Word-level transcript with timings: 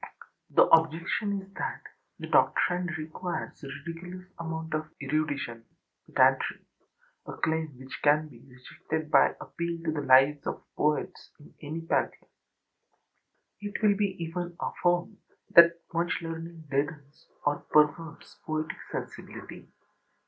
The 0.49 0.63
objection 0.63 1.43
is 1.43 1.53
that 1.53 1.83
the 2.17 2.25
doctrine 2.25 2.87
requires 2.97 3.63
a 3.63 3.67
ridiculous 3.85 4.25
amount 4.39 4.73
of 4.73 4.87
erudition 4.99 5.63
(pedantry), 6.07 6.65
a 7.27 7.33
claim 7.33 7.77
which 7.77 7.99
can 8.01 8.27
be 8.27 8.39
rejected 8.39 9.11
by 9.11 9.35
appeal 9.39 9.77
to 9.83 9.91
the 9.91 10.01
lives 10.01 10.47
of 10.47 10.63
poets 10.75 11.29
in 11.39 11.53
any 11.61 11.81
pantheon. 11.81 12.31
It 13.59 13.79
will 13.83 13.91
even 13.91 14.47
be 14.49 14.57
affirmed 14.59 15.19
that 15.51 15.79
much 15.93 16.17
learning 16.23 16.61
deadens 16.71 17.27
or 17.45 17.59
perverts 17.59 18.39
poetic 18.43 18.79
sensibility. 18.91 19.67